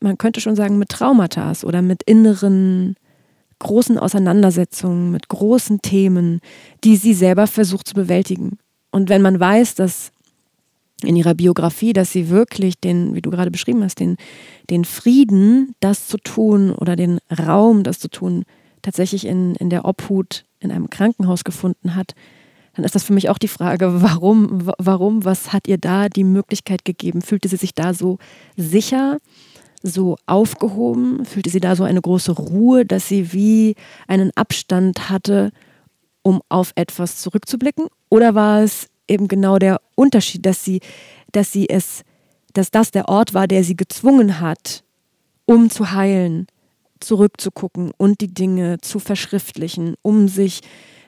man 0.00 0.18
könnte 0.18 0.40
schon 0.40 0.56
sagen, 0.56 0.78
mit 0.78 0.90
Traumata 0.90 1.52
oder 1.62 1.82
mit 1.82 2.02
inneren 2.04 2.96
großen 3.58 3.98
Auseinandersetzungen, 3.98 5.10
mit 5.10 5.28
großen 5.28 5.82
Themen, 5.82 6.40
die 6.84 6.96
sie 6.96 7.14
selber 7.14 7.46
versucht 7.46 7.88
zu 7.88 7.94
bewältigen. 7.94 8.58
Und 8.90 9.08
wenn 9.08 9.22
man 9.22 9.40
weiß, 9.40 9.74
dass 9.74 10.12
in 11.02 11.16
ihrer 11.16 11.34
Biografie, 11.34 11.92
dass 11.92 12.12
sie 12.12 12.28
wirklich 12.28 12.80
den, 12.80 13.14
wie 13.14 13.22
du 13.22 13.30
gerade 13.30 13.50
beschrieben 13.50 13.84
hast, 13.84 14.00
den, 14.00 14.16
den 14.70 14.84
Frieden, 14.84 15.74
das 15.80 16.08
zu 16.08 16.18
tun 16.18 16.72
oder 16.72 16.96
den 16.96 17.18
Raum, 17.30 17.84
das 17.84 17.98
zu 17.98 18.08
tun, 18.08 18.44
tatsächlich 18.82 19.26
in, 19.26 19.54
in 19.56 19.70
der 19.70 19.84
Obhut 19.84 20.44
in 20.60 20.72
einem 20.72 20.90
Krankenhaus 20.90 21.44
gefunden 21.44 21.94
hat, 21.94 22.14
dann 22.78 22.84
ist 22.84 22.94
das 22.94 23.02
für 23.02 23.12
mich 23.12 23.28
auch 23.28 23.38
die 23.38 23.48
Frage, 23.48 24.02
warum, 24.02 24.70
warum, 24.78 25.24
was 25.24 25.52
hat 25.52 25.66
ihr 25.66 25.78
da 25.78 26.08
die 26.08 26.22
Möglichkeit 26.22 26.84
gegeben? 26.84 27.22
Fühlte 27.22 27.48
sie 27.48 27.56
sich 27.56 27.74
da 27.74 27.92
so 27.92 28.18
sicher, 28.56 29.18
so 29.82 30.16
aufgehoben? 30.26 31.24
Fühlte 31.24 31.50
sie 31.50 31.58
da 31.58 31.74
so 31.74 31.82
eine 31.82 32.00
große 32.00 32.30
Ruhe, 32.30 32.86
dass 32.86 33.08
sie 33.08 33.32
wie 33.32 33.74
einen 34.06 34.30
Abstand 34.36 35.10
hatte, 35.10 35.50
um 36.22 36.40
auf 36.48 36.70
etwas 36.76 37.20
zurückzublicken? 37.20 37.88
Oder 38.10 38.36
war 38.36 38.62
es 38.62 38.86
eben 39.08 39.26
genau 39.26 39.58
der 39.58 39.80
Unterschied, 39.96 40.46
dass 40.46 40.62
sie, 40.62 40.78
dass 41.32 41.50
sie 41.50 41.68
es, 41.68 42.02
dass 42.52 42.70
das 42.70 42.92
der 42.92 43.08
Ort 43.08 43.34
war, 43.34 43.48
der 43.48 43.64
sie 43.64 43.74
gezwungen 43.74 44.38
hat, 44.38 44.84
um 45.46 45.68
zu 45.68 45.90
heilen, 45.90 46.46
zurückzugucken 47.00 47.90
und 47.96 48.20
die 48.20 48.32
Dinge 48.32 48.78
zu 48.82 49.00
verschriftlichen, 49.00 49.96
um 50.02 50.28
sich 50.28 50.60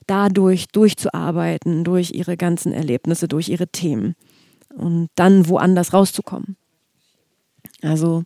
dadurch 0.06 0.68
durchzuarbeiten, 0.68 1.84
durch 1.84 2.12
ihre 2.12 2.36
ganzen 2.36 2.72
Erlebnisse, 2.72 3.28
durch 3.28 3.48
ihre 3.48 3.68
Themen 3.68 4.16
und 4.76 5.08
dann 5.14 5.48
woanders 5.48 5.92
rauszukommen. 5.92 6.56
Also, 7.82 8.24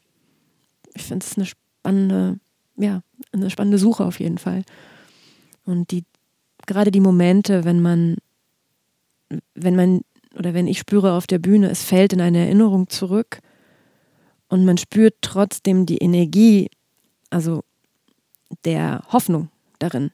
ich 0.94 1.02
finde 1.02 1.24
es 1.24 1.36
eine 1.36 1.46
spannende, 1.46 2.38
ja, 2.76 3.02
eine 3.32 3.50
spannende 3.50 3.78
Suche 3.78 4.04
auf 4.04 4.20
jeden 4.20 4.38
Fall. 4.38 4.62
Und 5.64 5.90
die, 5.90 6.04
gerade 6.66 6.90
die 6.90 7.00
Momente, 7.00 7.64
wenn 7.64 7.80
man 7.80 8.16
wenn 9.54 9.76
man 9.76 10.02
oder 10.36 10.54
wenn 10.54 10.66
ich 10.66 10.78
spüre 10.78 11.12
auf 11.12 11.26
der 11.26 11.38
Bühne, 11.38 11.70
es 11.70 11.82
fällt 11.82 12.12
in 12.12 12.20
eine 12.20 12.38
Erinnerung 12.38 12.88
zurück 12.88 13.38
und 14.48 14.64
man 14.64 14.78
spürt 14.78 15.14
trotzdem 15.20 15.86
die 15.86 15.98
Energie, 15.98 16.70
also 17.30 17.62
der 18.64 19.02
Hoffnung 19.12 19.50
darin, 19.78 20.10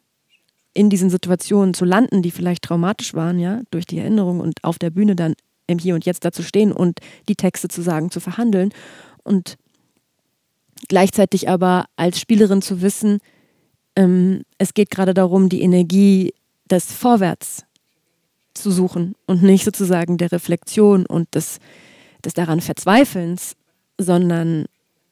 in 0.75 0.91
diesen 0.91 1.11
Situationen 1.11 1.75
zu 1.75 1.85
landen, 1.85 2.23
die 2.23 2.31
vielleicht 2.31 2.62
traumatisch 2.62 3.15
waren, 3.15 3.39
ja, 3.39 3.62
durch 3.71 3.87
die 3.87 3.99
Erinnerung 3.99 4.41
und 4.41 4.62
auf 4.62 4.79
der 4.79 4.91
Bühne 4.91 5.17
dann 5.17 5.35
im 5.67 5.79
Hier 5.79 5.95
und 5.95 6.05
Jetzt 6.05 6.25
dazu 6.25 6.43
stehen 6.43 6.73
und 6.73 7.00
die 7.29 7.37
Texte 7.37 7.69
zu 7.69 7.83
sagen, 7.83 8.11
zu 8.11 8.21
verhandeln. 8.21 8.71
Und 9.23 9.57
gleichzeitig 10.89 11.49
aber 11.49 11.87
als 11.97 12.21
Spielerin 12.21 12.62
zu 12.62 12.83
wissen, 12.83 13.19
ähm, 13.97 14.43
es 14.59 14.75
geht 14.75 14.91
gerade 14.91 15.15
darum, 15.15 15.49
die 15.49 15.62
Energie 15.62 16.33
des 16.71 16.93
Vorwärts 16.93 17.65
zu 18.55 18.71
suchen 18.71 19.15
und 19.27 19.43
nicht 19.43 19.65
sozusagen 19.65 20.19
der 20.19 20.33
Reflexion 20.33 21.07
und 21.07 21.35
des, 21.35 21.59
des 22.25 22.35
daran 22.35 22.61
Verzweifelns, 22.61 23.57
sondern 23.99 24.67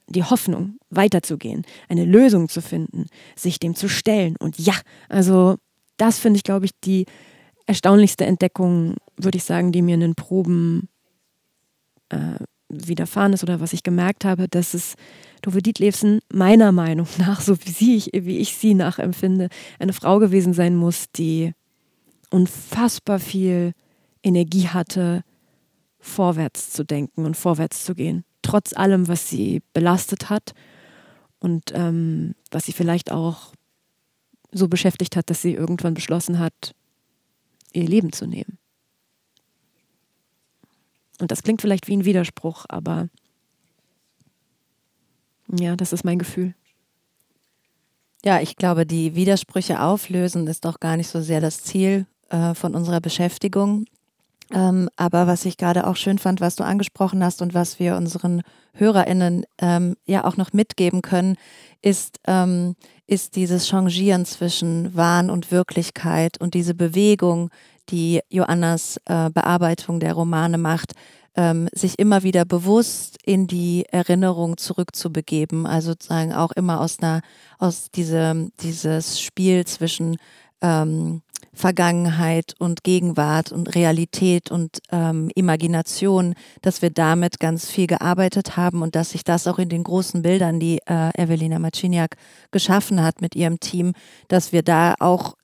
die 0.09 0.25
Hoffnung, 0.25 0.79
weiterzugehen, 0.91 1.65
eine 1.89 2.05
Lösung 2.05 2.49
zu 2.49 2.63
finden, 2.63 3.07
sich 3.37 3.59
dem 3.59 3.75
zu 3.75 3.89
stellen. 3.89 4.37
Und 4.39 4.59
ja, 4.59 4.75
also 5.09 5.57
das 5.97 6.19
finde 6.19 6.39
ich, 6.39 6.45
glaube 6.45 6.67
ich, 6.67 6.73
die 6.85 7.07
erstaunlichste 7.67 8.25
Entdeckung, 8.25 8.97
würde 9.17 9.37
ich 9.37 9.45
sagen, 9.45 9.73
die 9.73 9.83
mir 9.83 9.95
in 9.95 10.01
den 10.01 10.15
Proben 10.15 10.89
äh, 12.09 12.37
widerfahren 12.69 13.33
ist 13.33 13.43
oder 13.43 13.61
was 13.61 13.73
ich 13.73 13.83
gemerkt 13.83 14.25
habe, 14.25 14.49
dass 14.49 14.75
es 14.75 14.95
Tove 15.43 15.63
Dietlevsen 15.63 16.21
meiner 16.33 16.73
Meinung 16.73 17.07
nach, 17.19 17.41
so 17.43 17.57
wie, 17.65 17.71
sie, 17.71 18.11
wie 18.13 18.39
ich 18.39 18.57
sie 18.57 18.75
nachempfinde, 18.75 19.49
eine 19.79 19.93
Frau 19.93 20.19
gewesen 20.19 20.53
sein 20.55 20.77
muss, 20.77 21.11
die 21.13 21.53
unfassbar 22.31 23.19
viel 23.19 23.73
Energie 24.23 24.69
hatte, 24.69 25.23
vorwärts 26.01 26.71
zu 26.71 26.85
denken 26.85 27.25
und 27.25 27.37
vorwärts 27.37 27.85
zu 27.85 27.95
gehen. 27.95 28.25
Trotz 28.49 28.73
allem, 28.73 29.09
was 29.09 29.29
sie 29.29 29.61
belastet 29.75 30.31
hat 30.31 30.55
und 31.39 31.71
ähm, 31.75 32.35
was 32.51 32.65
sie 32.65 32.73
vielleicht 32.73 33.13
auch 33.13 33.53
so 34.53 34.69
beschäftigt 34.69 35.17
hat, 35.17 35.29
dass 35.29 35.43
sie 35.43 35.53
irgendwann 35.53 35.93
beschlossen 35.93 36.39
hat, 36.39 36.75
ihr 37.75 37.87
Leben 37.87 38.11
zu 38.11 38.27
nehmen. 38.27 38.57
Und 41.21 41.31
das 41.31 41.43
klingt 41.43 41.61
vielleicht 41.61 41.89
wie 41.89 41.99
ein 41.99 42.07
Widerspruch, 42.07 42.65
aber 42.71 43.11
ja, 45.53 45.77
das 45.77 45.93
ist 45.93 46.07
mein 46.07 46.19
Gefühl. 46.19 46.55
Ja, 48.25 48.41
ich 48.41 48.57
glaube, 48.57 48.87
die 48.87 49.15
Widersprüche 49.15 49.83
auflösen 49.83 50.47
ist 50.47 50.65
doch 50.65 50.81
gar 50.81 50.97
nicht 50.97 51.09
so 51.09 51.21
sehr 51.21 51.43
das 51.43 51.63
Ziel 51.65 52.07
äh, 52.31 52.55
von 52.55 52.75
unserer 52.75 53.03
Beschäftigung. 53.03 53.85
Ähm, 54.53 54.89
aber 54.97 55.27
was 55.27 55.45
ich 55.45 55.57
gerade 55.57 55.87
auch 55.87 55.97
schön 55.97 56.19
fand, 56.19 56.41
was 56.41 56.57
du 56.57 56.65
angesprochen 56.65 57.23
hast 57.23 57.43
und 57.43 57.53
was 57.53 57.79
wir 57.79 57.97
unseren 57.97 58.43
HörerInnen 58.73 59.45
ähm, 59.59 59.97
ja 60.07 60.25
auch 60.25 60.37
noch 60.37 60.53
mitgeben 60.53 61.03
können, 61.03 61.37
ist, 61.83 62.19
ähm, 62.27 62.75
ist 63.07 63.37
dieses 63.37 63.69
Changieren 63.69 64.25
zwischen 64.25 64.95
Wahn 64.97 65.31
und 65.31 65.51
Wirklichkeit 65.51 66.41
und 66.41 66.55
diese 66.55 66.75
Bewegung, 66.75 67.51
die 67.91 68.21
Joannas 68.31 68.99
äh, 69.07 69.31
Bearbeitung 69.31 70.01
der 70.01 70.15
Romane 70.15 70.59
macht, 70.59 70.93
ähm, 71.37 71.69
sich 71.73 71.99
immer 71.99 72.23
wieder 72.23 72.45
bewusst 72.45 73.19
in 73.25 73.47
die 73.47 73.85
Erinnerung 73.91 74.57
zurückzubegeben, 74.57 75.67
also 75.67 75.91
sozusagen 75.91 76.33
auch 76.33 76.53
immer 76.53 76.81
aus 76.81 76.99
einer, 77.01 77.21
aus 77.59 77.91
diese, 77.91 78.51
dieses 78.61 79.21
Spiel 79.21 79.65
zwischen 79.67 80.17
ähm, 80.61 81.23
Vergangenheit 81.59 82.55
und 82.59 82.85
Gegenwart 82.85 83.51
und 83.51 83.75
Realität 83.75 84.51
und 84.51 84.79
ähm, 84.93 85.29
Imagination, 85.35 86.35
dass 86.63 86.83
wir 86.83 86.91
damit 86.91 87.41
ganz 87.41 87.69
viel 87.69 87.89
gearbeitet 87.89 88.57
haben 88.57 88.81
und 88.81 88.95
dass 88.95 89.11
sich 89.11 89.25
das 89.25 89.47
auch 89.49 89.59
in 89.59 89.69
den 89.69 89.83
großen 89.83 90.23
Bildern, 90.23 90.61
die 90.61 90.79
äh, 90.87 91.11
Evelina 91.21 91.59
Maciniak 91.59 92.17
geschaffen 92.53 93.03
hat 93.03 93.21
mit 93.21 93.35
ihrem 93.35 93.59
Team, 93.59 93.95
dass 94.29 94.53
wir 94.53 94.63
da 94.63 94.95
auch 95.01 95.35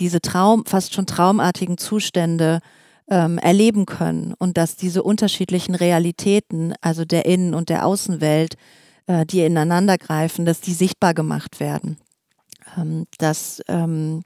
diese 0.00 0.20
Traum, 0.20 0.66
fast 0.66 0.92
schon 0.92 1.06
traumartigen 1.06 1.78
Zustände 1.78 2.60
ähm, 3.08 3.38
erleben 3.38 3.86
können 3.86 4.34
und 4.38 4.56
dass 4.56 4.74
diese 4.74 5.04
unterschiedlichen 5.04 5.76
Realitäten, 5.76 6.74
also 6.80 7.04
der 7.04 7.26
Innen- 7.26 7.54
und 7.54 7.68
der 7.68 7.86
Außenwelt, 7.86 8.56
äh, 9.06 9.24
die 9.24 9.42
ineinander 9.42 9.98
greifen, 9.98 10.44
dass 10.46 10.60
die 10.60 10.72
sichtbar 10.72 11.14
gemacht 11.14 11.60
werden. 11.60 11.96
Ähm, 12.76 13.06
dass 13.18 13.62
ähm, 13.68 14.24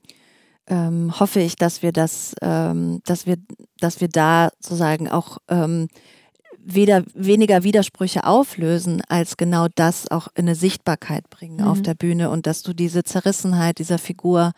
ähm, 0.66 1.18
hoffe 1.18 1.40
ich, 1.40 1.56
dass 1.56 1.82
wir 1.82 1.92
das, 1.92 2.34
ähm, 2.40 3.00
dass 3.04 3.26
wir, 3.26 3.36
dass 3.78 4.00
wir 4.00 4.08
da 4.08 4.50
sozusagen 4.60 5.08
auch 5.08 5.38
ähm, 5.48 5.88
weder 6.64 7.04
weniger 7.14 7.62
Widersprüche 7.62 8.24
auflösen, 8.24 9.02
als 9.08 9.36
genau 9.36 9.66
das 9.74 10.10
auch 10.10 10.28
in 10.34 10.46
eine 10.46 10.54
Sichtbarkeit 10.54 11.28
bringen 11.28 11.58
mhm. 11.58 11.68
auf 11.68 11.82
der 11.82 11.94
Bühne 11.94 12.30
und 12.30 12.46
dass 12.46 12.62
du 12.62 12.72
diese 12.72 13.04
Zerrissenheit 13.04 13.78
dieser 13.78 13.98
Figur, 13.98 14.52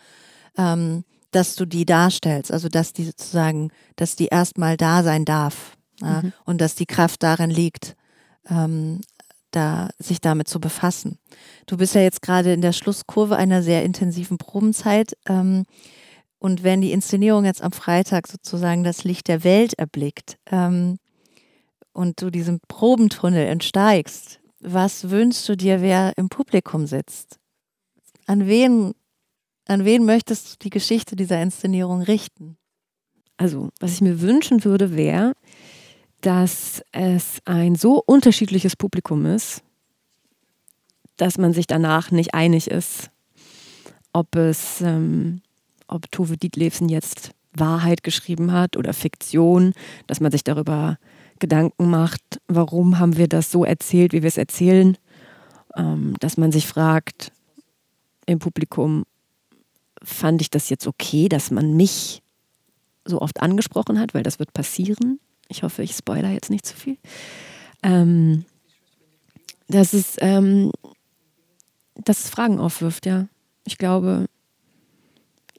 ähm, 0.57 1.05
dass 1.33 1.57
du 1.57 1.66
die 1.66 1.85
darstellst, 1.85 2.53
also 2.53 2.69
dass 2.69 2.92
die 2.92 3.05
sozusagen, 3.05 3.71
dass 3.97 4.14
die 4.14 4.27
erstmal 4.27 4.77
da 4.77 5.03
sein 5.03 5.25
darf 5.25 5.77
ja, 6.01 6.23
mhm. 6.23 6.33
und 6.45 6.61
dass 6.61 6.77
die 6.77 6.87
Kraft 6.87 7.23
darin 7.23 7.51
liegt, 7.51 7.97
ähm, 8.49 9.01
da 9.57 9.88
sich 9.99 10.21
damit 10.21 10.49
zu 10.49 10.61
befassen. 10.61 11.19
Du 11.66 11.79
bist 11.79 11.95
ja 11.95 12.03
jetzt 12.03 12.21
gerade 12.21 12.53
in 12.53 12.61
der 12.61 12.73
Schlusskurve 12.73 13.37
einer 13.37 13.62
sehr 13.62 13.85
intensiven 13.85 14.37
Probenzeit. 14.37 15.16
Ähm, 15.27 15.64
und 16.38 16.62
wenn 16.62 16.83
die 16.83 16.92
Inszenierung 16.92 17.47
jetzt 17.47 17.62
am 17.62 17.73
Freitag 17.73 18.29
sozusagen 18.29 18.85
das 18.85 19.05
Licht 19.05 19.29
der 19.29 19.42
Welt 19.42 19.75
erblickt 19.75 20.37
ähm, 20.51 20.99
und 21.92 22.21
du 22.21 22.31
diesen 22.31 22.61
Probentunnel 22.69 23.47
entsteigst, 23.47 24.40
was 24.61 25.11
wünschst 25.11 25.49
du 25.49 25.57
dir, 25.57 25.81
wer 25.81 26.12
im 26.16 26.29
Publikum 26.29 26.87
sitzt? 26.87 27.38
An 28.27 28.47
wen, 28.47 28.92
an 29.66 29.85
wen 29.85 30.05
möchtest 30.05 30.53
du 30.53 30.57
die 30.64 30.71
Geschichte 30.71 31.16
dieser 31.16 31.40
Inszenierung 31.40 32.03
richten? 32.03 32.59
Also, 33.38 33.71
was 33.81 33.92
ich 33.92 34.01
mir 34.01 34.21
wünschen 34.21 34.64
würde, 34.64 34.97
wäre, 34.97 35.35
dass 36.27 36.83
es 36.91 37.41
ein 37.45 37.77
so 37.77 38.03
unterschiedliches 38.05 38.75
Publikum 38.75 39.27
ist, 39.27 39.62
dass 41.17 41.39
man 41.39 41.53
sich 41.53 41.69
danach 41.69 42.11
nicht 42.11 42.35
einig 42.35 42.69
ist, 42.69 43.11
ob 44.12 44.35
es 44.35 44.81
ähm, 44.81 45.41
ob 45.87 46.11
Tove 46.11 46.37
Dietlevsen 46.37 46.89
jetzt 46.89 47.31
Wahrheit 47.53 48.03
geschrieben 48.03 48.51
hat 48.51 48.77
oder 48.77 48.93
Fiktion, 48.93 49.73
dass 50.09 50.19
man 50.19 50.33
sich 50.33 50.43
darüber 50.43 50.99
Gedanken 51.39 51.91
macht, 51.91 52.41
warum 52.49 52.99
haben 52.99 53.17
wir 53.17 53.29
das 53.29 53.53
so 53.53 53.65
erzählt, 53.65 54.12
wie 54.12 54.23
wir 54.23 54.29
es 54.29 54.37
erzählen, 54.37 54.99
ähm, 55.77 56.17
dass 56.19 56.37
man 56.37 56.51
sich 56.51 56.67
fragt 56.67 57.31
im 58.27 58.41
Publikum, 58.41 59.05
fand 60.03 60.43
ich 60.43 60.51
das 60.51 60.71
jetzt 60.71 60.89
okay, 60.89 61.29
dass 61.29 61.53
man 61.53 61.77
mich 61.77 62.21
so 63.05 63.21
oft 63.21 63.41
angesprochen 63.41 64.01
hat, 64.01 64.12
weil 64.12 64.25
das 64.25 64.41
wird 64.41 64.53
passieren. 64.53 65.21
Ich 65.49 65.63
hoffe, 65.63 65.83
ich 65.83 65.93
spoiler 65.93 66.31
jetzt 66.31 66.51
nicht 66.51 66.67
zu 66.67 66.77
viel. 66.77 66.99
Ähm, 67.83 68.45
dass, 69.69 69.93
es, 69.93 70.17
ähm, 70.21 70.73
dass 71.95 72.25
es 72.25 72.31
Fragen 72.31 72.59
aufwirft, 72.59 73.07
ja. 73.07 73.29
Ich 73.65 73.79
glaube, 73.79 74.27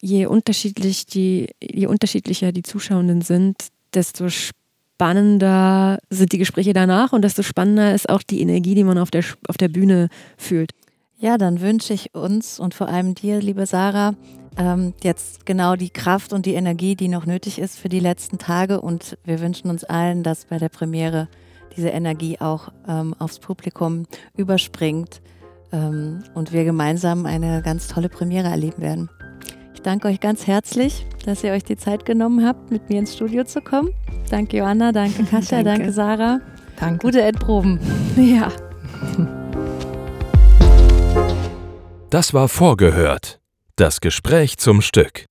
je 0.02 0.26
unterschiedlich 0.26 1.06
die, 1.06 1.50
je 1.62 1.88
unterschiedlicher 1.88 2.52
die 2.52 2.64
Zuschauenden 2.64 3.22
sind, 3.22 3.68
desto 3.94 4.30
spannender 4.30 6.00
sind 6.10 6.32
die 6.32 6.38
Gespräche 6.38 6.74
danach 6.74 7.14
und 7.14 7.22
desto 7.24 7.44
spannender 7.44 7.94
ist 7.94 8.10
auch 8.10 8.24
die 8.24 8.42
Energie, 8.42 8.76
die 8.76 8.84
man 8.84 8.98
auf 8.98 9.12
der, 9.12 9.24
auf 9.48 9.58
der 9.58 9.68
Bühne 9.68 10.10
fühlt. 10.38 10.72
Ja, 11.20 11.38
dann 11.38 11.62
wünsche 11.62 11.94
ich 11.94 12.14
uns 12.14 12.60
und 12.60 12.74
vor 12.74 12.88
allem 12.88 13.16
dir, 13.16 13.42
liebe 13.42 13.66
Sarah, 13.66 14.16
ähm, 14.58 14.94
jetzt 15.04 15.46
genau 15.46 15.76
die 15.76 15.90
Kraft 15.90 16.34
und 16.34 16.46
die 16.46 16.54
Energie, 16.56 16.96
die 16.96 17.08
noch 17.08 17.26
nötig 17.26 17.60
ist 17.60 17.78
für 17.78 17.90
die 17.90 18.00
letzten 18.00 18.38
Tage. 18.38 18.82
Und 18.82 19.18
wir 19.24 19.40
wünschen 19.40 19.70
uns 19.70 19.84
allen, 19.84 20.24
dass 20.24 20.46
bei 20.46 20.58
der 20.58 20.70
Premiere 20.70 21.28
diese 21.76 21.90
Energie 21.90 22.40
auch 22.40 22.70
ähm, 22.88 23.16
aufs 23.20 23.40
Publikum 23.40 24.06
überspringt 24.36 25.22
ähm, 25.72 26.24
und 26.34 26.52
wir 26.52 26.64
gemeinsam 26.66 27.26
eine 27.26 27.62
ganz 27.62 27.88
tolle 27.88 28.10
Premiere 28.10 28.48
erleben 28.48 28.82
werden. 28.82 29.10
Ich 29.74 29.82
danke 29.82 30.08
euch 30.08 30.20
ganz 30.20 30.48
herzlich, 30.48 31.06
dass 31.26 31.44
ihr 31.44 31.52
euch 31.52 31.64
die 31.64 31.78
Zeit 31.78 32.06
genommen 32.06 32.46
habt, 32.46 32.72
mit 32.72 32.90
mir 32.90 33.00
ins 33.00 33.14
Studio 33.14 33.44
zu 33.44 33.62
kommen. 33.62 33.90
Danke 34.30 34.58
Johanna, 34.58 34.92
danke 34.92 35.24
Katja, 35.30 35.62
danke. 35.62 35.80
danke 35.80 35.92
Sarah. 35.94 36.40
Danke. 36.80 37.06
Gute 37.06 37.22
Endproben. 37.22 37.80
Ja. 38.18 38.52
Das 42.10 42.34
war 42.34 42.48
vorgehört. 42.48 43.40
Das 43.80 44.02
Gespräch 44.02 44.58
zum 44.58 44.82
Stück. 44.82 45.28